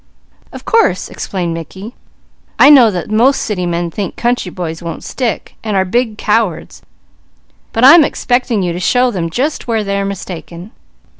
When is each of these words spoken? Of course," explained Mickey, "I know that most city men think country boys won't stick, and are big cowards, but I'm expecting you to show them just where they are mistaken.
Of 0.51 0.65
course," 0.65 1.09
explained 1.09 1.53
Mickey, 1.53 1.93
"I 2.57 2.71
know 2.71 2.89
that 2.89 3.11
most 3.11 3.39
city 3.39 3.67
men 3.67 3.91
think 3.91 4.15
country 4.15 4.49
boys 4.49 4.81
won't 4.81 5.03
stick, 5.03 5.57
and 5.63 5.77
are 5.77 5.85
big 5.85 6.17
cowards, 6.17 6.81
but 7.71 7.83
I'm 7.85 8.03
expecting 8.03 8.63
you 8.63 8.73
to 8.73 8.79
show 8.79 9.11
them 9.11 9.29
just 9.29 9.67
where 9.67 9.83
they 9.83 9.99
are 9.99 10.05
mistaken. 10.05 10.71